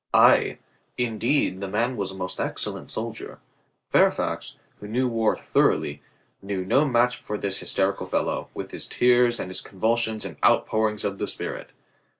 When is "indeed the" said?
0.97-1.67